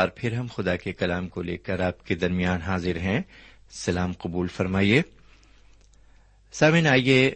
[0.00, 3.20] بار پھر ہم خدا کے کلام کو لے کر آپ کے درمیان حاضر ہیں۔
[3.70, 5.02] سلام قبول فرمائیے۔
[6.52, 7.34] سامن آئیے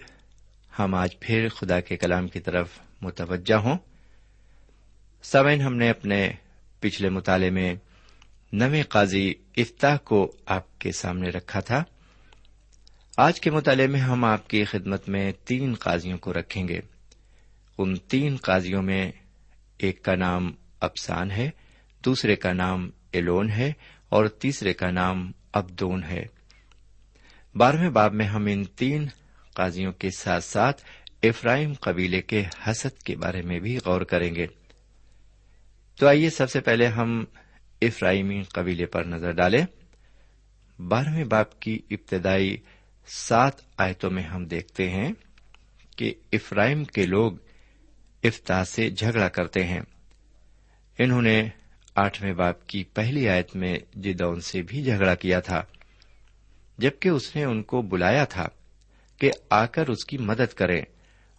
[0.79, 2.69] ہم آج پھر خدا کے کلام کی طرف
[3.03, 3.79] متوجہ ہوں۔
[5.23, 6.33] سامن ہم نے اپنے
[6.81, 7.75] پچھلے مطالعے میں
[8.53, 11.85] نویں قاضی افتاح کو آپ کے سامنے رکھا تھا۔
[13.17, 16.81] آج کے مطالعے میں ہم آپ کی خدمت میں تین قاضیوں کو رکھیں گے۔
[17.79, 19.13] ان تین قاضیوں میں
[19.79, 21.51] ایک کا نام افسان ہے۔
[22.05, 23.73] دوسرے کا نام ایلون ہے
[24.09, 26.27] اور تیسرے کا نام ابدون ہے۔
[27.55, 29.09] بارہویں باب میں ہم ان تین
[29.55, 30.83] قاضیوں کے ساتھ ساتھ
[31.23, 34.47] افرائم قبیلے کے حسد کے بارے میں بھی غور کریں گے۔
[35.97, 37.25] تو آئیے سب سے پہلے ہم
[37.83, 39.67] افرائیمی قبیلے پر نظر ڈالیں۔
[40.79, 42.57] بارہویں باپ کی ابتدائی
[43.07, 45.13] سات آیتوں میں ہم دیکھتے ہیں
[45.97, 47.33] کہ افرائم کے لوگ
[48.25, 49.81] افتا سے جھگڑا کرتے ہیں۔
[50.99, 51.49] انہوں نے
[51.95, 55.63] آٹھویں باپ کی پہلی آیت میں جدون سے بھی جھگڑا کیا تھا،
[56.79, 58.49] جبکہ اس نے ان کو بلایا تھا
[59.19, 60.83] کہ آ کر اس کی مدد کریں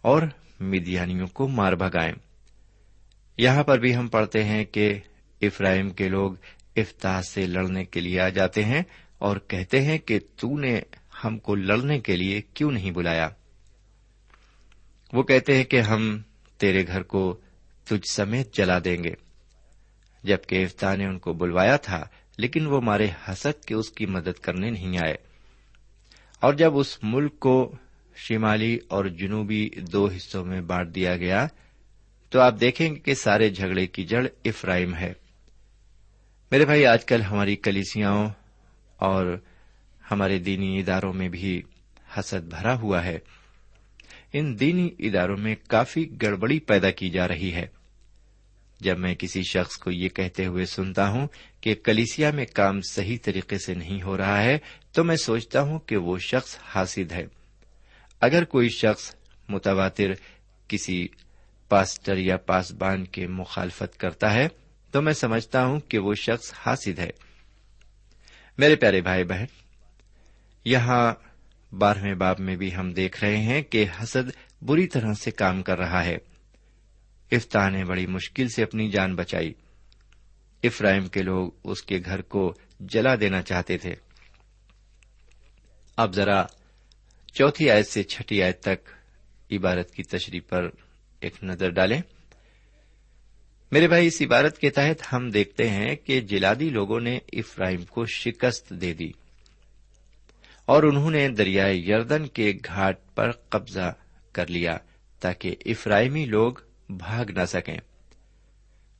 [0.02, 0.22] اور
[0.60, 2.12] میدیانیوں کو مار بھگائیں۔
[3.38, 4.98] یہاں پر بھی ہم پڑھتے ہیں کہ
[5.42, 6.32] افراہم کے لوگ
[6.76, 8.82] افتا سے لڑنے کے لیے آ جاتے ہیں
[9.18, 10.80] اور کہتے ہیں کہ تو نے
[11.24, 13.28] ہم کو لڑنے کے لیے کیوں نہیں بلایا۔
[15.12, 16.22] وہ کہتے ہیں کہ ہم
[16.58, 17.40] تیرے گھر کو
[17.84, 19.25] تجھ سمیت جلا دیں گے۔
[20.26, 22.04] جبکہ افتا نے ان کو بلوایا تھا،
[22.38, 25.14] لیکن وہ مارے حسد کے اس کی مدد کرنے نہیں آئے۔
[26.40, 27.76] اور جب اس ملک کو
[28.16, 31.46] شمالی اور جنوبی دو حصوں میں بانٹ دیا گیا،
[32.30, 35.12] تو آپ دیکھیں گے کہ سارے جھگڑے کی جڑ افرائم ہے۔
[36.50, 38.28] میرے بھائی، آج کل ہماری کلیسیاں
[38.96, 39.38] اور
[40.10, 41.62] ہمارے دینی اداروں میں بھی
[42.18, 43.18] حسد بھرا ہوا ہے۔
[44.32, 47.66] ان دینی اداروں میں کافی گڑبڑی پیدا کی جا رہی ہے۔
[48.80, 51.28] جب میں کسی شخص کو یہ کہتے ہوئے سنتا ہوں
[51.60, 54.58] کہ کلیسیا میں کام صحیح طریقے سے نہیں ہو رہا ہے،
[54.92, 57.26] تو میں سوچتا ہوں کہ وہ شخص حاصل ہے۔
[58.20, 59.14] اگر کوئی شخص
[59.48, 60.12] متواتر
[60.68, 61.08] کسی
[61.68, 64.48] پاسٹر یا پاسبان کے مخالفت کرتا ہے،
[64.90, 67.10] تو میں سمجھتا ہوں کہ وہ شخص حاصل ہے۔
[68.58, 69.44] میرے پیارے بھائی بہن،
[70.64, 71.14] یہاں
[71.74, 74.30] بارہویں باب میں بھی ہم دیکھ رہے ہیں کہ حسد
[74.62, 76.16] بری طرح سے کام کر رہا ہے۔
[77.32, 79.54] افتا نے بڑی مشکل سے اپنی جان بچائی۔
[80.62, 83.94] افراہم کے لوگ اس کے گھر کو جلا دینا چاہتے تھے۔
[85.96, 86.44] اب ذرا
[87.32, 88.88] چوتھی آیت سے چھٹی آیت تک
[89.50, 90.68] عبارت کی تشریح پر
[91.20, 92.00] ایک نظر ڈالیں۔
[93.72, 98.06] میرے بھائی، اس عبارت کے تحت ہم دیکھتے ہیں کہ جلادی لوگوں نے افراہم کو
[98.06, 99.12] شکست دے دی
[100.64, 103.94] اور انہوں نے دریائے یردن کے گھاٹ پر قبضہ
[104.32, 104.78] کر لیا
[105.20, 106.52] تاکہ افراہمی لوگ
[106.88, 107.76] بھاگ نہ سکیں۔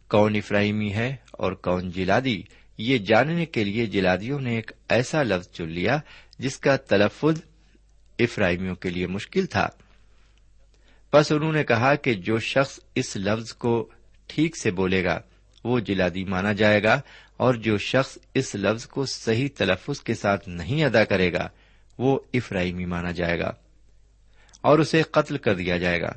[0.09, 2.43] کون افراہیمی ہے اور کون جلادی؟
[2.79, 5.99] یہ جاننے کے لیے جلادیوں نے ایک ایسا لفظ چن لیا
[6.39, 7.41] جس کا تلفظ
[8.19, 9.69] افراہیمیوں کے لیے مشکل تھا۔
[11.13, 13.91] بس انہوں نے کہا کہ جو شخص اس لفظ کو
[14.27, 15.21] ٹھیک سے بولے گا،
[15.65, 17.01] وہ جلادی مانا جائے گا
[17.37, 21.49] اور جو شخص اس لفظ کو صحیح تلفظ کے ساتھ نہیں ادا کرے گا،
[21.99, 23.53] وہ افراہیمی مانا جائے گا
[24.61, 26.13] اور اسے قتل کر دیا جائے گا۔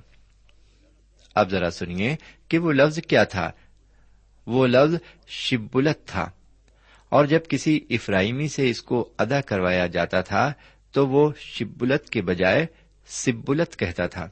[1.36, 2.15] اب ذرا سنیے
[2.48, 3.51] کہ وہ لفظ کیا تھا؟
[4.45, 4.95] وہ لفظ
[5.27, 6.29] شبلت تھا۔
[7.09, 10.53] اور جب کسی افراہیمی سے اس کو ادا کروایا جاتا تھا،
[10.91, 12.65] تو وہ شبلت کے بجائے
[13.07, 14.29] سبلت کہتا تھا۔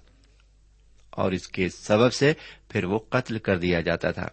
[1.09, 2.33] اور اس کے سبب سے
[2.69, 4.27] پھر وہ قتل کر دیا جاتا تھا۔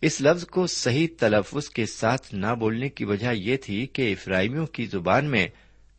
[0.00, 4.66] اس لفظ کو صحیح تلفظ کے ساتھ نہ بولنے کی وجہ یہ تھی کہ افراہیمیوں
[4.66, 5.48] کی زبان میں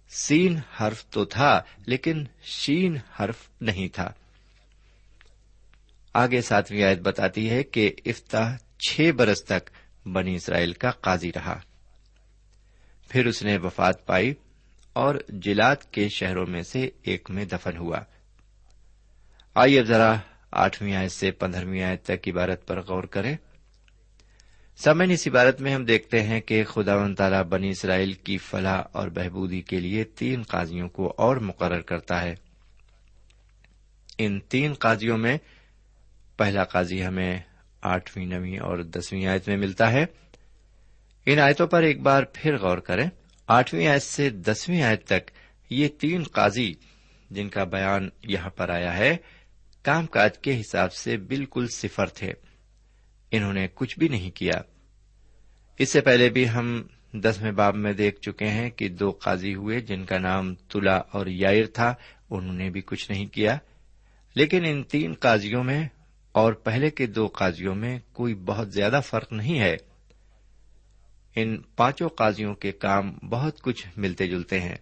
[0.09, 4.13] سین حرف تو تھا، لیکن شین حرف نہیں تھا۔
[6.13, 9.69] آگے ساتویں آیت بتاتی ہے کہ افتاح چھ برس تک
[10.07, 11.59] بنی اسرائیل کا قاضی رہا۔
[13.09, 14.33] پھر اس نے وفات پائی
[14.93, 17.99] اور جلاد کے شہروں میں سے ایک میں دفن ہوا۔
[19.55, 20.15] آئیے اب ذرا
[20.51, 23.37] آٹھویں آیت سے پندرہویں آیت تک عبارت پر غور کریں۔
[24.77, 28.81] سمن اس عبارت میں ہم دیکھتے ہیں کہ خدا و تعالی بنی اسرائیل کی فلاح
[28.91, 32.35] اور بہبودی کے لیے تین قاضیوں کو اور مقرر کرتا ہے۔
[34.17, 35.37] ان تین قاضیوں میں
[36.41, 37.39] پہلا قاضی ہمیں
[37.81, 40.05] آٹھویں، نویں اور دسویں آیت میں ملتا ہے۔
[41.25, 43.09] ان آیتوں پر ایک بار پھر غور کریں۔
[43.47, 45.31] آٹھویں آیت سے دسویں آیت تک
[45.69, 46.73] یہ تین قاضی
[47.29, 49.17] جن کا بیان یہاں پر آیا ہے،
[49.83, 52.33] کام کاج کے حساب سے بالکل صفر تھے۔
[53.31, 54.61] انہوں نے کچھ بھی نہیں کیا۔
[55.77, 56.83] اس سے پہلے بھی ہم
[57.13, 61.27] دسویں باب میں دیکھ چکے ہیں کہ دو قاضی ہوئے جن کا نام تلا اور
[61.27, 61.93] یائر تھا،
[62.29, 63.57] انہوں نے بھی کچھ نہیں کیا۔
[64.35, 65.87] لیکن ان تین قاضیوں میں
[66.31, 69.77] اور پہلے کے دو قاضیوں میں کوئی بہت زیادہ فرق نہیں ہے۔
[71.35, 74.75] ان پانچوں قاضیوں کے کام بہت کچھ ملتے جلتے ہیں۔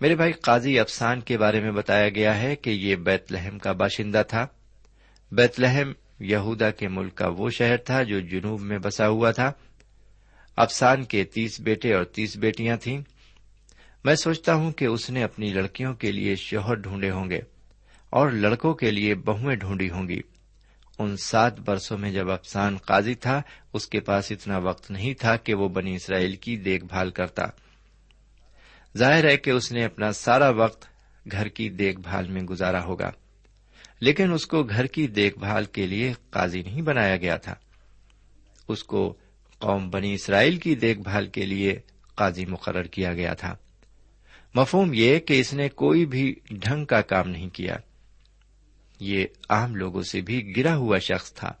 [0.00, 3.72] میرے بھائی، قاضی افسان کے بارے میں بتایا گیا ہے کہ یہ بیت لہم کا
[3.72, 4.46] باشندہ تھا۔
[5.32, 9.52] بیت لہم یہودا کے ملک کا وہ شہر تھا جو جنوب میں بسا ہوا تھا۔
[10.56, 13.00] افسان کے تیس بیٹے اور تیس بیٹیاں تھیں۔
[14.04, 17.40] میں سوچتا ہوں کہ اس نے اپنی لڑکیوں کے لیے شوہر ڈھونڈے ہوں گے۔
[18.10, 20.20] اور لڑکوں کے لیے بہویں ڈھونڈی ہوں گی۔
[20.98, 25.36] ان سات برسوں میں جب افسان قاضی تھا، اس کے پاس اتنا وقت نہیں تھا
[25.36, 27.44] کہ وہ بنی اسرائیل کی دیکھ بھال کرتا۔
[28.96, 30.86] ظاہر ہے کہ اس نے اپنا سارا وقت
[31.32, 33.10] گھر کی دیکھ بھال میں گزارا ہوگا،
[34.00, 37.54] لیکن اس کو گھر کی دیکھ بھال کے لیے قاضی نہیں بنایا گیا تھا۔
[38.68, 39.16] اس کو
[39.58, 41.80] قوم بنی اسرائیل کی دیکھ بھال کے لیے
[42.14, 43.56] قاضی مقرر کیا گیا تھا۔
[44.54, 47.76] مفہوم یہ کہ اس نے کوئی بھی ڈھنگ کا کام نہیں کیا۔
[49.00, 51.52] یہ عام لوگوں سے بھی گرا ہوا شخص تھا۔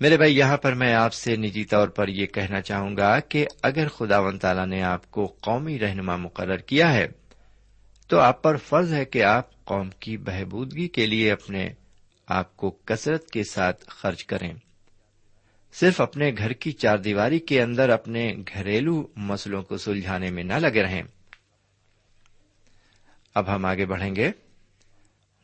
[0.00, 3.46] میرے بھائی، یہاں پر میں آپ سے نجی طور پر یہ کہنا چاہوں گا کہ
[3.62, 7.06] اگر خدا و تعالی نے آپ کو قومی رہنما مقرر کیا ہے،
[8.08, 11.68] تو آپ پر فرض ہے کہ آپ قوم کی بہبودگی کے لیے اپنے
[12.26, 14.52] آپ کو کثرت کے ساتھ خرچ کریں۔
[15.72, 20.54] صرف اپنے گھر کی چار دیواری کے اندر اپنے گھریلو مسلوں کو سلجھانے میں نہ
[20.54, 21.02] لگے رہیں۔
[23.34, 24.30] اب ہم آگے بڑھیں گے۔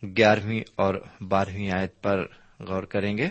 [0.02, 2.26] گیارہویں اور بارہویں آیت پر
[2.58, 3.28] غور کریں گے۔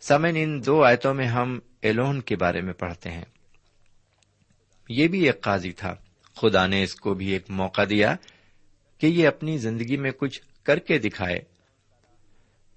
[0.00, 3.24] سمن ان دو آیتوں میں ہم ایلون کے بارے میں پڑھتے ہیں۔
[4.88, 5.94] یہ بھی ایک قاضی تھا۔
[6.34, 8.16] خدا نے اس کو بھی ایک موقع دیا
[8.98, 11.38] کہ یہ اپنی زندگی میں کچھ کر کے دکھائے۔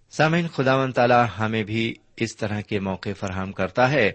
[0.10, 4.12] سامعین خدا و تعالی ہمیں بھی اس طرح کے موقع فراہم کرتا ہے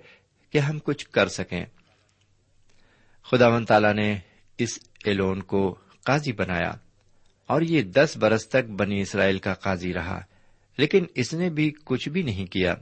[0.51, 1.65] کہ ہم کچھ کر سکیں۔
[3.25, 4.19] خدا و تعالی نے
[4.59, 6.73] اس ایلون کو قاضی بنایا۔
[7.47, 10.21] اور یہ دس برس تک بنی اسرائیل کا قاضی رہا،
[10.79, 12.75] لیکن اس نے بھی کچھ بھی نہیں کیا۔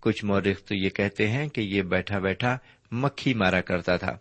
[0.00, 2.58] کچھ مورخ تو یہ کہتے ہیں کہ یہ بیٹھا بیٹھا
[2.92, 4.16] مکھی مارا کرتا تھا۔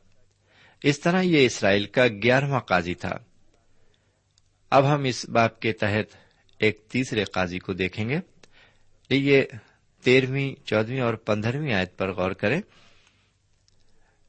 [0.84, 3.14] اس طرح یہ اسرائیل کا گیارہواں قاضی تھا۔
[4.70, 6.16] اب ہم اس باپ کے تحت
[6.60, 8.20] ایک تیسرے قاضی کو دیکھیں گے۔
[9.10, 9.42] یہ
[10.04, 12.62] تیرہویں، چودہویں اور پندرہویں آیت پر غور کریں۔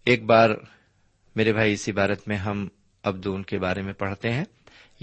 [0.05, 0.51] ایک بار
[1.37, 2.69] میرے بھائی اس عبارت میں ہم
[3.03, 4.45] ابدون کے بارے میں پڑھتے ہیں۔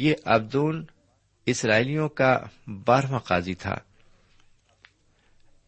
[0.02, 0.86] یہ ابدون
[1.46, 3.76] اسرائیلیوں کا بارہواں قاضی تھا۔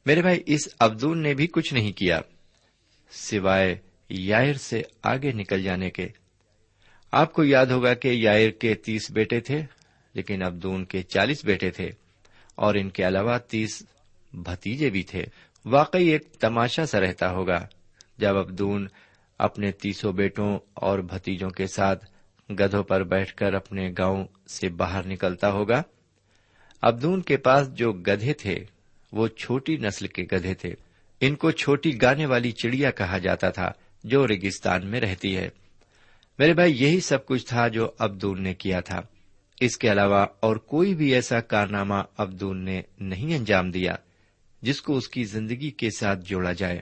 [0.06, 2.22] میرے بھائی، اس ابدون نے بھی کچھ نہیں کیا،
[3.12, 3.76] سوائے
[4.10, 6.08] یائر سے آگے نکل جانے کے۔
[7.12, 9.62] آپ کو یاد ہوگا کہ یائر کے تیس بیٹے تھے،
[10.14, 11.90] لیکن ابدون کے چالیس بیٹے تھے،
[12.56, 13.84] اور ان کے علاوہ تیس
[14.34, 15.24] بھتیجے بھی تھے۔
[15.66, 17.68] واقعی ایک تماشا سا رہتا ہوگا
[18.18, 18.88] جب ابدون
[19.38, 22.06] اپنے تیسوں بیٹوں اور بھتیجوں کے ساتھ
[22.50, 25.82] گدھوں پر بیٹھ کر اپنے گاؤں سے باہر نکلتا ہوگا۔
[26.82, 28.66] ابدون کے پاس جو گدھے تھے،
[29.12, 30.74] وہ چھوٹی نسل کے گدھے تھے۔
[31.22, 33.72] ان کو چھوٹی گانے والی چڑیا کہا جاتا تھا
[34.04, 35.50] جو ریگستان میں رہتی ہے۔
[36.40, 39.02] میرے بھائی، یہی سب کچھ تھا جو ابدون نے کیا تھا۔
[39.60, 43.96] اس کے علاوہ اور کوئی بھی ایسا کارنامہ ابدون نے نہیں انجام دیا
[44.62, 46.80] جس کو اس کی زندگی کے ساتھ جوڑا جائے۔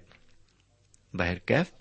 [1.14, 1.81] بہرکیف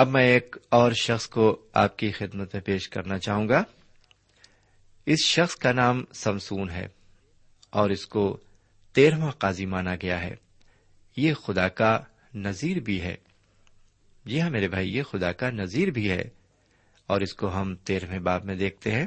[0.00, 3.62] اب میں ایک اور شخص کو آپ کی خدمت میں پیش کرنا چاہوں گا۔
[5.06, 6.88] اس شخص کا نام سمسون ہے
[7.70, 8.40] اور اس کو
[8.92, 10.34] تیرہواں قاضی مانا گیا ہے۔
[11.16, 12.00] یہ خدا کا
[12.34, 13.16] نذیر بھی ہے۔
[14.24, 16.24] جی ہاں میرے بھائی، یہ خدا کا نذیر بھی ہے۔
[17.06, 19.06] اور اس کو ہم تیرہویں باب میں دیکھتے ہیں۔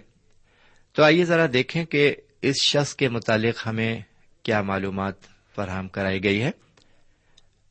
[0.92, 4.00] تو آئیے ذرا دیکھیں کہ اس شخص کے متعلق ہمیں
[4.44, 5.16] کیا معلومات
[5.56, 6.52] فراہم کرائی گئی ہے۔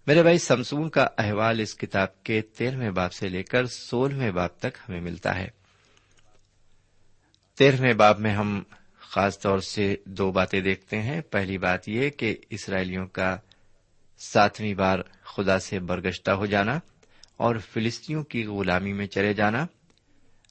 [0.06, 4.58] میرے بھائی، سمسون کا احوال اس کتاب کے تیرہویں باپ سے لے کر سولہویں باپ
[4.58, 5.48] تک ہمیں ملتا ہے۔
[7.58, 8.62] تیرہویں باب میں ہم
[8.98, 13.36] خاص طور سے دو باتیں دیکھتے ہیں۔ پہلی بات یہ کہ اسرائیلیوں کا
[14.18, 16.78] ساتویں بار خدا سے برگشتہ ہو جانا
[17.36, 19.66] اور فلسطینوں کی غلامی میں چلے جانا۔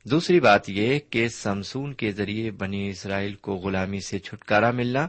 [0.03, 5.08] دوسری بات یہ کہ سمسون کے ذریعے بنی اسرائیل کو غلامی سے چھٹکارا ملنا۔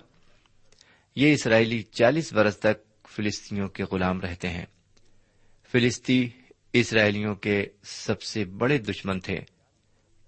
[1.17, 4.67] یہ اسرائیلی چالیس برس تک فلسطینوں کے غلام رہتے ہیں۔
[5.73, 6.29] فلسطی
[6.73, 9.41] اسرائیلیوں کے سب سے بڑے دشمن تھے۔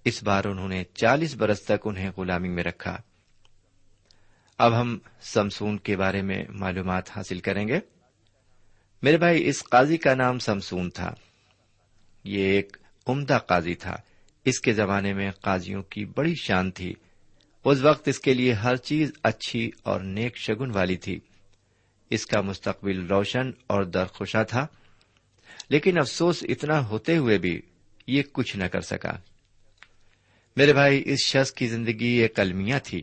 [0.04, 2.96] اس بار انہوں نے چالیس برس تک انہیں غلامی میں رکھا۔
[4.58, 7.80] اب ہم سمسون کے بارے میں معلومات حاصل کریں گے۔
[9.02, 11.14] میرے بھائی، اس قاضی کا نام سمسون تھا۔
[12.24, 12.76] یہ ایک
[13.06, 13.96] عمدہ قاضی تھا۔
[14.44, 16.94] اس کے زمانے میں قاضیوں کی بڑی شان تھی۔
[17.64, 21.20] اس وقت اس کے لیے ہر چیز اچھی اور نیک شگن والی تھی۔
[22.10, 24.66] اس کا مستقبل روشن اور درخوشا تھا،
[25.68, 27.62] لیکن افسوس اتنا ہوتے ہوئے بھی
[28.06, 29.12] یہ کچھ نہ کر سکا۔
[30.56, 33.02] میرے بھائی، اس شخص کی زندگی ایک المیہ تھی۔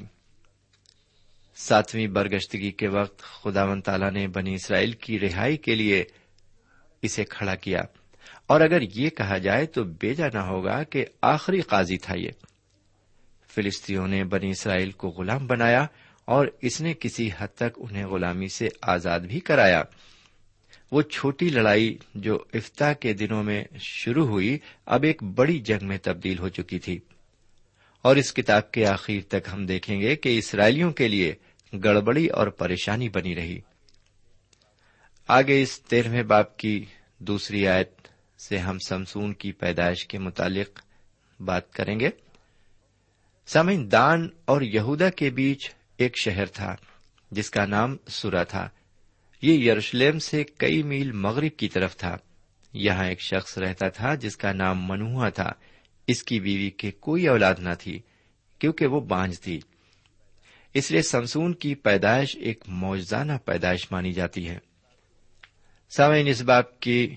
[1.56, 6.04] ساتویں برگشتگی کے وقت خدا و تعالی نے بنی اسرائیل کی رہائی کے لیے
[7.02, 7.82] اسے کھڑا کیا۔
[8.48, 12.30] اور اگر یہ کہا جائے تو بیجا نہ ہوگا کہ آخری قاضی تھا یہ۔
[13.48, 15.88] فلسطینوں نے بنی اسرائیل کو غلام بنایا
[16.32, 19.84] اور اس نے کسی حد تک انہیں غلامی سے آزاد بھی کرایا۔
[20.92, 25.98] وہ چھوٹی لڑائی جو افتا کے دنوں میں شروع ہوئی، اب ایک بڑی جنگ میں
[26.04, 27.00] تبدیل ہو چکی تھی۔
[28.02, 31.36] اور اس کتاب کے آخر تک ہم دیکھیں گے کہ اسرائیلیوں کے لیے
[31.84, 33.60] گڑبڑی اور پریشانی بنی رہی۔
[35.28, 36.86] آگے اس تیرہویں باپ کی
[37.20, 38.08] دوسری آیت
[38.48, 40.82] سے ہم سمسون کی پیدائش کے متعلق
[41.40, 42.10] بات کریں گے۔
[43.48, 46.76] سمن دان اور یہودا کے بیچ ایک شہر تھا،
[47.32, 48.70] جس کا نام سورا تھا۔
[49.42, 52.18] یہ یروشلم سے کئی میل مغرب کی طرف تھا۔
[52.74, 55.52] یہاں ایک شخص رہتا تھا جس کا نام منوہا تھا۔
[56.08, 58.02] اس کی بیوی کے کوئی اولاد نہ تھی،
[58.60, 59.60] کیونکہ وہ بانج تھی۔
[60.74, 64.58] اس لیے سمسون کی پیدائش ایک موجزانہ پیدائش مانی جاتی ہے۔
[65.90, 67.16] سامعین، اس باپ کی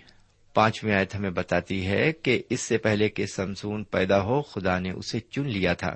[0.55, 4.91] پانچویں آیت ہمیں بتاتی ہے کہ اس سے پہلے کہ سمسون پیدا ہو، خدا نے
[4.91, 5.95] اسے چن لیا تھا۔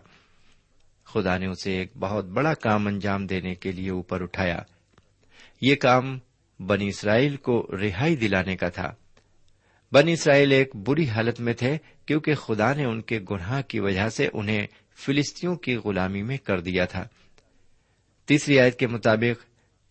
[1.13, 4.59] خدا نے اسے ایک بہت بڑا کام انجام دینے کے لیے اوپر اٹھایا۔
[5.61, 6.19] یہ کام
[6.61, 8.95] بنی اسرائیل کو رہائی دلانے کا تھا۔
[9.93, 14.09] بنی اسرائیل ایک بری حالت میں تھے کیونکہ خدا نے ان کے گناہ کی وجہ
[14.09, 14.67] سے انہیں
[14.97, 17.09] فلسطینوں کی غلامی میں کر دیا تھا۔
[18.27, 19.45] تیسری آیت کے مطابق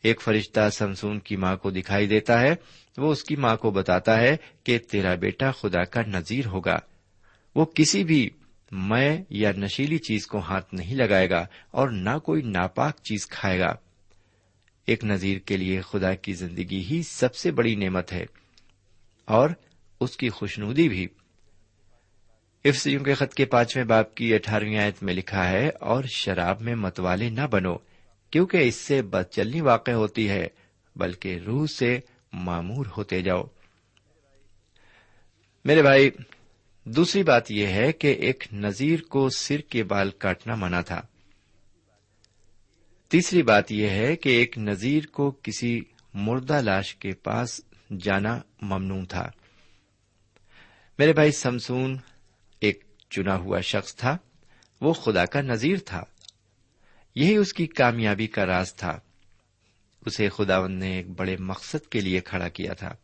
[0.03, 2.55] ایک فرشتہ سمسون کی ماں کو دکھائی دیتا ہے۔
[2.97, 6.79] وہ اس کی ماں کو بتاتا ہے کہ تیرا بیٹا خدا کا نذیر ہوگا۔
[7.55, 8.29] وہ کسی بھی
[8.71, 13.59] میں یا نشیلی چیز کو ہاتھ نہیں لگائے گا اور نہ کوئی ناپاک چیز کھائے
[13.59, 13.75] گا۔
[14.85, 18.25] ایک نظیر کے لیے خدا کی زندگی ہی سب سے بڑی نعمت ہے
[19.25, 19.49] اور
[19.99, 21.07] اس کی خوشنودی بھی۔
[22.65, 26.75] افسیوں کے خط کے پانچویں باپ کی اٹھارہویں آیت میں لکھا ہے، اور شراب میں
[26.75, 27.75] متوالے نہ بنو،
[28.31, 30.47] کیونکہ اس سے بد چلنی واقع ہوتی ہے،
[30.95, 31.99] بلکہ روح سے
[32.33, 33.43] معمور ہوتے جاؤ۔
[35.65, 36.09] میرے بھائی
[36.95, 41.01] دوسری بات یہ ہے کہ ایک نذیر کو سر کے بال کاٹنا منع تھا۔
[43.07, 45.81] تیسری بات یہ ہے کہ ایک نذیر کو کسی
[46.13, 47.61] مردہ لاش کے پاس
[47.99, 49.29] جانا ممنوع تھا۔
[50.99, 51.97] میرے بھائی، سمسون
[52.59, 54.17] ایک چنا ہوا شخص تھا۔
[54.81, 56.03] وہ خدا کا نذیر تھا۔
[57.15, 58.99] یہی اس کی کامیابی کا راز تھا۔
[60.05, 62.95] اسے خداون نے ایک بڑے مقصد کے لیے کھڑا کیا تھا۔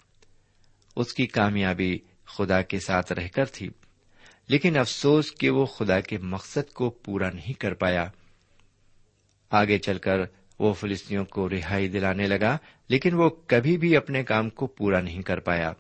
[0.96, 3.70] اس کی کامیابی خدا کے ساتھ رہ کر تھی،
[4.48, 8.06] لیکن افسوس کہ وہ خدا کے مقصد کو پورا نہیں کر پایا۔
[9.52, 10.18] آگے چل کر
[10.60, 12.58] وہ فلسطینوں کو رہائی دلانے لگا،
[12.90, 15.72] لیکن وہ کبھی بھی اپنے کام کو پورا نہیں کر پایا۔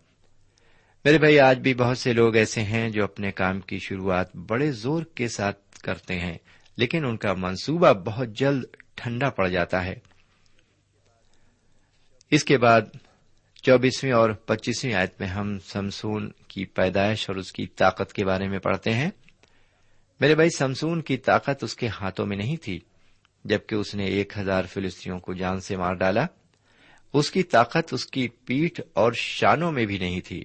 [1.06, 4.72] میرے بھائی، آج بھی بہت سے لوگ ایسے ہیں جو اپنے کام کی شروعات بڑے
[4.72, 6.38] زور کے ساتھ کرتے ہیں،
[6.78, 8.64] لیکن ان کا منصوبہ بہت جلد
[8.96, 9.96] ٹھنڈا پڑ جاتا ہے۔
[12.32, 12.82] اس کے بعد
[13.64, 18.48] چوبیسویں اور پچیسویں آیت میں ہم سمسون کی پیدائش اور اس کی طاقت کے بارے
[18.48, 19.10] میں پڑھتے ہیں۔
[20.20, 22.80] میرے بھائی، سمسون کی طاقت اس کے ہاتھوں میں نہیں تھی،
[23.46, 26.26] جبکہ اس نے ایک ہزار فلسطینوں کو جان سے مار ڈالا۔
[27.14, 30.44] اس کی طاقت اس کی پیٹھ اور شانوں میں بھی نہیں تھی،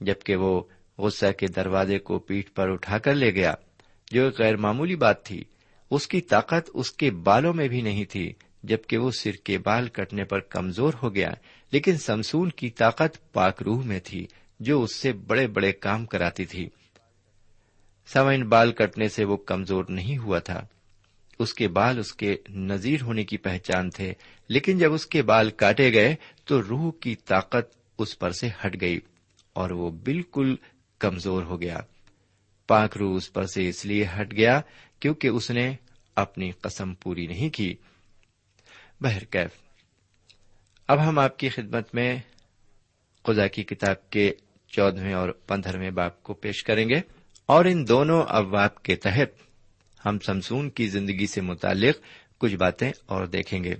[0.00, 0.62] جبکہ وہ
[0.98, 3.54] غصہ کے دروازے کو پیٹھ پر اٹھا کر لے گیا،
[4.10, 5.44] جو ایک غیر معمولی بات تھی۔
[5.90, 8.32] اس کی طاقت اس کے بالوں میں بھی نہیں تھی
[8.68, 11.30] جبکہ وہ سر کے بال کٹنے پر کمزور ہو گیا،
[11.72, 14.26] لیکن سمسون کی طاقت پاک روح میں تھی،
[14.60, 16.68] جو اس سے بڑے بڑے کام کراتی تھی۔
[18.06, 20.66] سمین بال کٹنے سے وہ کمزور نہیں ہوا تھا۔
[21.38, 24.12] اس کے بال اس کے نذیر ہونے کی پہچان تھے،
[24.48, 28.80] لیکن جب اس کے بال کاٹے گئے تو روح کی طاقت اس پر سے ہٹ
[28.80, 29.00] گئی
[29.52, 30.56] اور وہ بالکل
[30.98, 31.78] کمزور ہو گیا۔
[32.66, 34.60] پاک روح اس پر سے اس لیے ہٹ گیا
[35.00, 35.74] کیونکہ اس نے
[36.14, 37.74] اپنی قسم پوری نہیں کی۔
[39.00, 39.50] بہرکیف
[40.88, 42.18] اب ہم آپ کی خدمت میں
[43.24, 44.32] خدا کی کتاب کے
[44.66, 47.00] چودہویں اور پندرہویں باپ کو پیش کریں گے
[47.46, 49.28] اور ان دونوں ابواب کے تحت
[50.06, 51.96] ہم سمسون کی زندگی سے متعلق
[52.38, 53.74] کچھ باتیں اور دیکھیں گے۔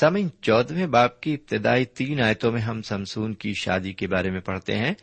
[0.00, 4.40] سمن چودہویں باپ کی ابتدائی تین آیتوں میں ہم سمسون کی شادی کے بارے میں
[4.40, 4.94] پڑھتے ہیں۔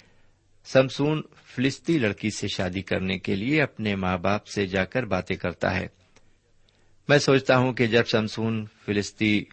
[0.65, 5.35] سمسون فلسطی لڑکی سے شادی کرنے کے لیے اپنے ماں باپ سے جا کر باتیں
[5.35, 5.96] کرتا ہے۔
[7.07, 9.45] میں سوچتا ہوں کہ جب سمسون فلسطی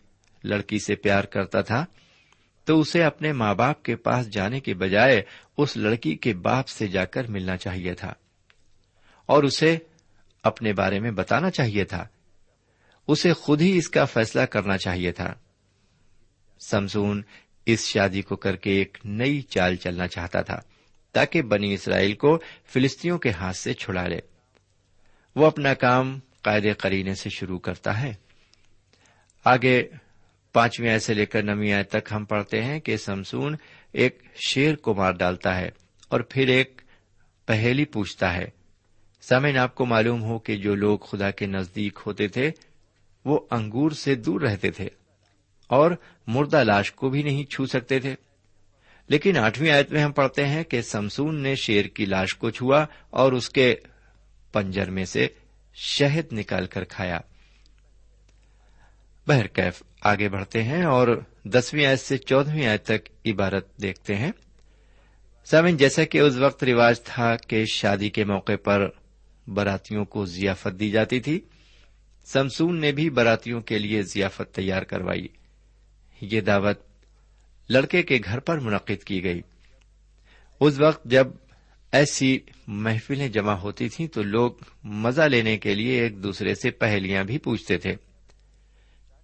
[0.44, 1.86] لڑکی سے پیار کرتا تھا،
[2.64, 5.22] تو اسے اپنے ماں باپ کے پاس جانے کے بجائے
[5.56, 8.14] اس لڑکی کے باپ سے جا کر ملنا چاہیے تھا۔
[9.26, 9.76] اور اسے
[10.42, 12.06] اپنے بارے میں بتانا چاہیے تھا۔
[13.08, 15.34] اسے خود ہی اس کا فیصلہ کرنا چاہیے تھا۔
[16.60, 17.22] سمسون
[17.66, 20.60] اس شادی کو کر کے ایک نئی چال چلنا چاہتا تھا،
[21.12, 24.18] تاکہ بنی اسرائیل کو فلسطینوں کے ہاتھ سے چھڑا لے۔
[25.36, 28.14] وہ اپنا کام قائد قرینے سے شروع کرتا ہے۔
[29.44, 29.82] آگے
[30.52, 33.56] پانچویں آئے سے لے کر نویں آئے تک ہم پڑھتے ہیں کہ سمسون
[33.92, 35.70] ایک شیر کو مار ڈالتا ہے
[36.08, 36.82] اور پھر ایک
[37.46, 38.44] پہیلی پوچھتا ہے۔
[39.20, 42.50] سامن آپ کو معلوم ہو کہ جو لوگ خدا کے نزدیک ہوتے تھے،
[43.24, 44.88] وہ انگور سے دور رہتے تھے
[45.66, 45.90] اور
[46.26, 48.14] مردہ لاش کو بھی نہیں چھو سکتے تھے۔
[49.08, 52.86] لیکن آٹھویں آیت میں ہم پڑھتے ہیں کہ سمسون نے شیر کی لاش کو چھوا
[53.10, 53.74] اور اس کے
[54.52, 55.28] پنجر میں سے
[55.74, 57.20] شہد نکال کر کھایا۔
[59.28, 64.32] بہرکیف آگے بڑھتے ہیں اور دسویں آیت سے چودہویں آیت تک عبارت دیکھتے ہیں۔
[65.44, 68.90] سامن جیسا کہ اس وقت رواج تھا کہ شادی کے موقع پر
[69.48, 71.40] براتیوں کو ضیافت دی جاتی تھی،
[72.24, 75.28] سمسون نے بھی براتیوں کے لیے ضیافت تیار کروائی۔
[76.20, 76.78] یہ دعوت
[77.70, 79.40] لڑکے کے گھر پر منعقد کی گئی۔
[80.60, 81.26] اس وقت جب
[81.94, 84.52] ایسی محفلیں جمع ہوتی تھیں تو لوگ
[84.84, 87.96] مزہ لینے کے لیے ایک دوسرے سے پہلیاں بھی پوچھتے تھے۔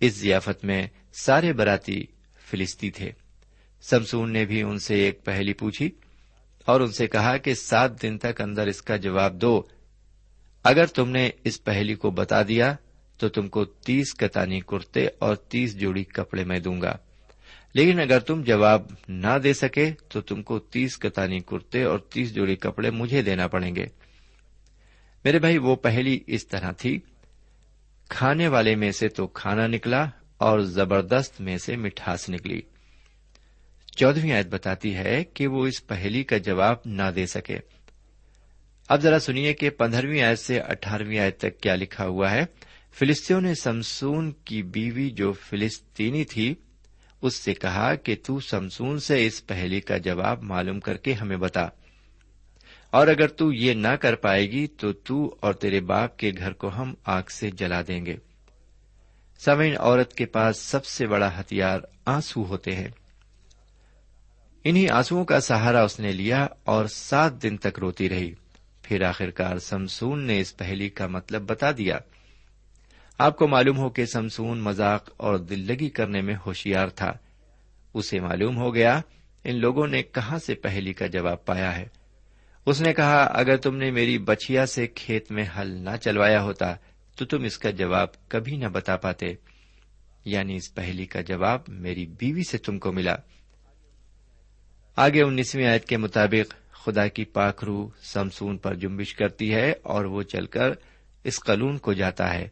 [0.00, 2.04] اس ضیافت میں سارے براتی
[2.50, 3.12] فلسطی تھے۔
[3.82, 5.90] سمسون نے بھی ان سے ایک پہلی پوچھی
[6.64, 9.62] اور ان سے کہا کہ سات دن تک اندر اس کا جواب دو۔
[10.64, 12.76] اگر تم نے اس پہلی کو بتا دیا
[13.18, 16.96] تو تم کو تیس کتانی کرتے اور تیس جوڑی کپڑے میں دوں گا۔
[17.72, 22.34] لیکن اگر تم جواب نہ دے سکے تو تم کو تیس کتانی کرتے اور تیس
[22.34, 23.84] جوڑی کپڑے مجھے دینا پڑیں گے۔
[25.24, 26.98] میرے بھائی، وہ پہلی اس طرح تھی۔
[28.08, 30.06] کھانے والے میں سے تو کھانا نکلا
[30.36, 32.60] اور زبردست میں سے مٹھاس نکلی۔
[33.96, 37.58] چودہویں آیت بتاتی ہے کہ وہ اس پہلی کا جواب نہ دے سکے۔
[38.88, 42.44] اب ذرا سنیے کہ پندرہویں آیت سے اٹھارہویں آیت تک کیا لکھا ہوا ہے۔
[42.92, 46.54] فلسطینوں نے سمسون کی بیوی جو فلسطینی تھی
[47.22, 51.36] اس سے کہا کہ تو سمسون سے اس پہلی کا جواب معلوم کر کے ہمیں
[51.36, 51.68] بتا۔
[52.90, 56.52] اور اگر تو یہ نہ کر پائے گی تو تو اور تیرے باپ کے گھر
[56.52, 58.16] کو ہم آگ سے جلا دیں گے۔
[59.38, 62.88] سمین عورت کے پاس سب سے بڑا ہتھیار آنسو ہوتے ہیں۔
[64.64, 68.34] انہیں آنسو کا سہارا اس نے لیا اور سات دن تک روتی رہی۔
[68.82, 71.98] پھر آخرکار سمسون نے اس پہلی کا مطلب بتا دیا۔
[73.20, 77.12] آپ کو معلوم ہو کہ سمسون مذاق اور دل لگی کرنے میں ہوشیار تھا۔
[77.94, 79.00] اسے معلوم ہو گیا
[79.44, 81.88] ان لوگوں نے کہاں سے پہلی کا جواب پایا ہے۔
[82.66, 86.74] اس نے کہا، اگر تم نے میری بچیا سے کھیت میں ہل نہ چلوایا ہوتا
[87.16, 89.26] تو تم اس کا جواب کبھی نہ بتا پاتے۔
[90.24, 93.16] یعنی اس پہلی کا جواب میری بیوی سے تم کو ملا۔
[94.96, 100.22] آگے انیسویں آیت کے مطابق خدا کی پاکرو سمسون پر جنبش کرتی ہے اور وہ
[100.22, 100.70] چل کر
[101.24, 102.48] اس قلون کو جاتا ہے۔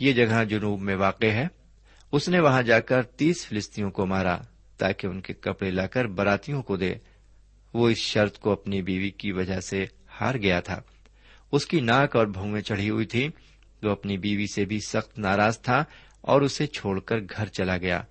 [0.00, 1.46] یہ جگہ جنوب میں واقع ہے۔
[2.12, 4.38] اس نے وہاں جا کر تیس فلسطینوں کو مارا
[4.76, 6.94] تاکہ ان کے کپڑے لا کر براتیوں کو دے۔
[7.74, 9.86] وہ اس شرط کو اپنی بیوی کی وجہ سے
[10.20, 10.80] ہار گیا تھا۔
[11.52, 13.28] اس کی ناک اور بھویں چڑھی ہوئی تھی
[13.82, 15.84] وہ اپنی بیوی سے بھی سخت ناراض تھا
[16.20, 18.02] اور اسے چھوڑ کر گھر چلا گیا۔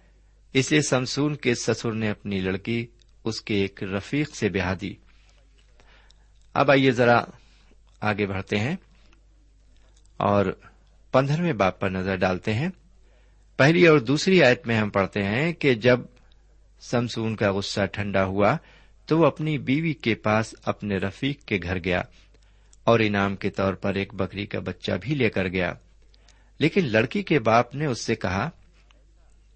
[0.53, 2.85] اسے سمسون کے سسر نے اپنی لڑکی
[3.23, 4.93] اس کے ایک رفیق سے بیاہ دی۔
[6.53, 7.23] اب آئیے ذرا
[8.01, 8.75] آگے بڑھتے ہیں
[10.17, 10.45] اور
[11.11, 12.69] پندرہویں باپ پر نظر ڈالتے ہیں۔
[13.57, 15.99] پہلی اور دوسری آیت میں ہم پڑھتے ہیں کہ جب
[16.79, 18.57] سمسون کا غصہ ٹھنڈا ہوا
[19.05, 22.01] تو وہ اپنی بیوی کے پاس اپنے رفیق کے گھر گیا
[22.83, 25.73] اور انعام کے طور پر ایک بکری کا بچہ بھی لے کر گیا۔
[26.59, 28.49] لیکن لڑکی کے باپ نے اس سے کہا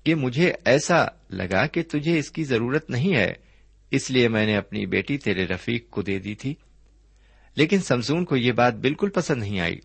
[0.04, 3.34] کہ مجھے ایسا لگا کہ تجھے اس کی ضرورت نہیں ہے،
[3.92, 6.56] اس لیے میں نے اپنی بیٹی تیرے رفیق کو دے دی تھی۔
[7.56, 9.78] لیکن سمسون کو یہ بات بالکل پسند نہیں آئی۔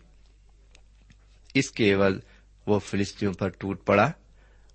[1.53, 2.13] اس کے عوض
[2.65, 4.11] وہ فلسطینوں پر ٹوٹ پڑا۔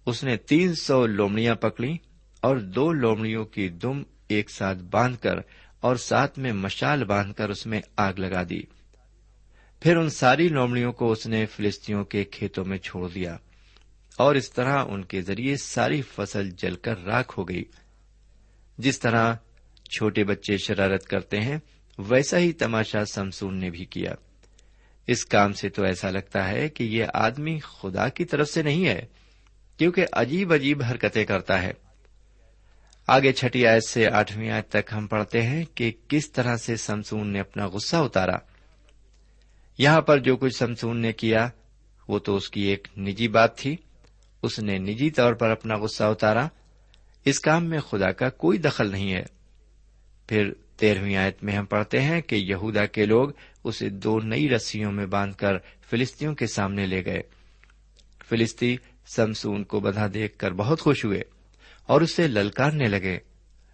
[0.06, 1.96] اس نے تین سو لومڑیاں پکڑی
[2.40, 5.34] اور دو لومڑیوں کی دم ایک ساتھ باندھ کر
[5.80, 8.62] اور ساتھ میں مشال باندھ کر اس میں آگ لگا دی۔
[9.80, 13.36] پھر ان ساری لومڑیوں کو اس نے فلسطینوں کے کھیتوں میں چھوڑ دیا
[14.18, 17.64] اور اس طرح ان کے ذریعے ساری فصل جل کر راکھ ہو گئی۔
[18.78, 19.34] جس طرح
[19.98, 21.58] چھوٹے بچے شرارت کرتے ہیں،
[21.98, 24.14] ویسا ہی تماشا سمسون نے بھی کیا۔
[25.06, 28.86] اس کام سے تو ایسا لگتا ہے کہ یہ آدمی خدا کی طرف سے نہیں
[28.86, 29.06] ہے،
[29.76, 31.72] کیونکہ عجیب عجیب حرکتیں کرتا ہے۔
[33.06, 37.26] آگے چھٹی آیت سے آٹھویں آیت تک ہم پڑھتے ہیں کہ کس طرح سے سمسون
[37.26, 38.36] نے اپنا غصہ اتارا۔
[39.78, 41.48] یہاں پر جو کچھ سمسون نے کیا،
[42.08, 43.76] وہ تو اس کی ایک نجی بات تھی۔
[44.42, 46.48] اس نے نجی طور پر اپنا غصہ اتارا۔
[47.24, 49.24] اس کام میں خدا کا کوئی دخل نہیں ہے۔
[50.28, 53.28] پھر تیرہویں آیت میں ہم پڑھتے ہیں کہ یہودا کے لوگ
[53.64, 55.58] اسے دو نئی رسیوں میں باندھ کر
[55.90, 57.22] فلسطینوں کے سامنے لے گئے۔
[58.28, 61.22] فلسطی سمسون کو بدھا دیکھ کر بہت خوش ہوئے
[61.86, 63.18] اور اسے للکارنے لگے۔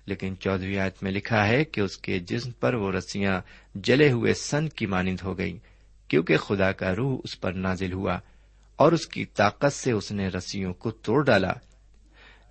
[0.07, 3.41] لیکن چودہویں آیت میں لکھا ہے کہ اس کے جسم پر وہ رسیاں
[3.75, 5.59] جلے ہوئے سن کی مانند ہو گئی
[6.09, 8.19] کیونکہ خدا کا روح اس پر نازل ہوا
[8.77, 11.53] اور اس کی طاقت سے اس نے رسیوں کو توڑ ڈالا۔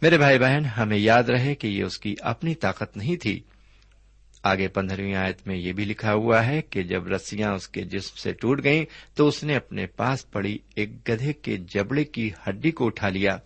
[0.02, 3.40] میرے بھائی بہن، ہمیں یاد رہے کہ یہ اس کی اپنی طاقت نہیں تھی
[4.44, 8.16] آگے پندرہویں آیت میں یہ بھی لکھا ہوا ہے کہ جب رسیاں اس کے جسم
[8.18, 12.72] سے ٹوٹ گئیں تو اس نے اپنے پاس پڑی ایک گدھے کے جبڑے کی ہڈی
[12.72, 13.38] کو اٹھا لیا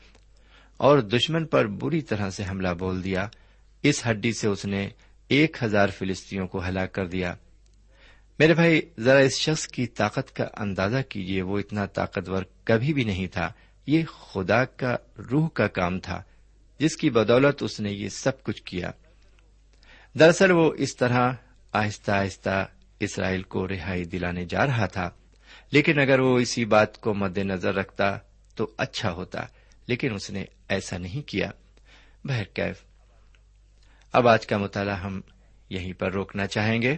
[0.78, 3.28] اور دشمن پر بری طرح سے حملہ بول دیا۔
[3.84, 4.90] اس ہڈی سے اس نے
[5.28, 7.36] ایک ہزار فلسطینوں کو ہلاک کر دیا۔
[8.40, 13.04] میرے بھائی، ذرا اس شخص کی طاقت کا اندازہ کیجیے وہ اتنا طاقتور کبھی بھی
[13.04, 13.52] نہیں تھا۔
[13.88, 14.96] یہ خدا کا،
[15.32, 16.24] روح کا کام تھا،
[16.78, 18.92] جس کی بدولت اس نے یہ سب کچھ کیا۔
[20.20, 21.32] دراصل وہ اس طرح
[21.72, 22.68] آہستہ آہستہ
[23.00, 25.10] اسرائیل کو رہائی دلانے جا رہا تھا۔
[25.72, 28.18] لیکن اگر وہ اسی بات کو مد نظر رکھتا
[28.56, 29.42] تو اچھا ہوتا،
[29.88, 31.52] لیکن اس نے ایسا نہیں کیا۔
[32.24, 32.84] بہرکیف
[34.14, 35.22] اب آج کا مطالعہ ہم
[35.70, 36.96] یہیں پر روکنا چاہیں گے۔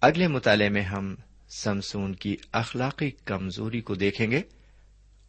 [0.00, 1.14] اگلے مطالعے میں ہم
[1.48, 4.40] سمسون کی اخلاقی کمزوری کو دیکھیں گے۔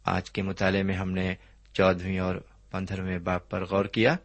[0.04, 1.34] آج کے مطالعے میں ہم نے
[1.72, 2.36] چودہویں اور
[2.70, 4.16] پندرہویں باپ پر غور کیا۔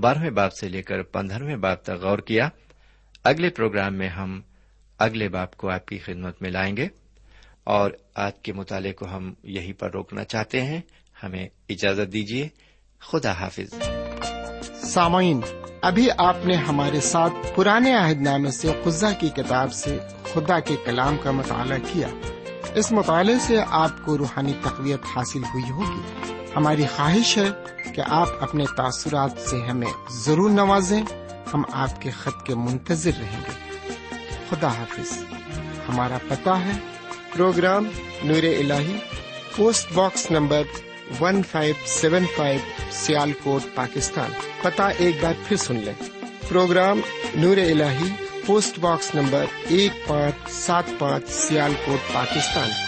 [0.00, 2.48] بارہویں باپ سے لے کر پندرہویں باپ تک غور کیا۔
[3.24, 4.40] اگلے پروگرام میں ہم
[4.98, 6.88] اگلے باپ کو آپ کی خدمت میں لائیں گے۔
[7.64, 10.80] اور آج کے مطالعے کو ہم یہیں پر روکنا چاہتے ہیں۔
[11.22, 12.48] ہمیں اجازت دیجیے۔
[13.00, 13.82] خدا حافظ۔
[14.84, 15.40] سامعین،
[15.82, 20.76] ابھی آپ نے ہمارے ساتھ پرانے عہد نامے سے خزہ کی کتاب سے خدا کے
[20.84, 22.08] کلام کا مطالعہ کیا۔
[22.74, 27.50] اس مطالعے سے آپ کو روحانی تقویت حاصل ہوئی ہوگی۔ ہماری خواہش ہے
[27.94, 31.02] کہ آپ اپنے تاثرات سے ہمیں ضرور نوازیں۔
[31.54, 33.78] ہم آپ کے خط کے منتظر رہیں گے۔
[34.50, 35.24] خدا حافظ۔
[35.88, 36.72] ہمارا پتا ہے۔
[37.34, 37.84] پروگرام
[38.24, 38.72] نور ال
[39.56, 40.62] post box number
[41.20, 42.60] one five seven five
[43.42, 44.30] Sialkot Pakistan.
[44.62, 45.94] پتا ایک بار پھر سن لیں۔
[46.48, 47.00] پروگرام
[47.34, 47.82] نور ال
[48.46, 52.87] پوسٹ باکس نمبر ایک پانچ، سات پانچ سیال کوٹ Pakistan.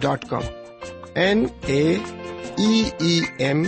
[0.00, 0.42] dot com
[1.14, 1.98] N A
[3.38, 3.62] M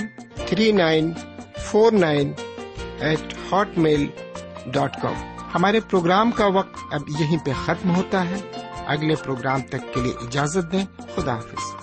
[0.46, 1.12] three nine
[1.58, 2.32] four nine
[3.00, 3.34] eight
[3.78, 4.06] hotmail
[4.66, 5.14] dot com
[5.54, 8.36] ہمارے پروگرام کا وقت اب یہیں پہ ختم ہوتا ہے۔
[8.86, 10.84] اگلے پروگرام تک کے لیے اجازت دیں۔
[11.14, 11.75] خدا حافظ۔